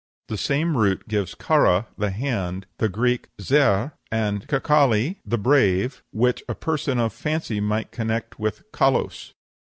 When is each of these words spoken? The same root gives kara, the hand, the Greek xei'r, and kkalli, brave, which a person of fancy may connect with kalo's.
The 0.29 0.37
same 0.39 0.77
root 0.77 1.07
gives 1.07 1.35
kara, 1.35 1.85
the 1.95 2.09
hand, 2.09 2.65
the 2.79 2.89
Greek 2.89 3.29
xei'r, 3.37 3.91
and 4.11 4.47
kkalli, 4.47 5.17
brave, 5.27 6.01
which 6.11 6.41
a 6.49 6.55
person 6.55 6.97
of 6.97 7.13
fancy 7.13 7.59
may 7.61 7.83
connect 7.83 8.39
with 8.39 8.63
kalo's. 8.73 9.35